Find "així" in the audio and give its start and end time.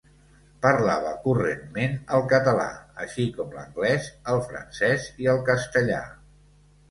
3.05-3.27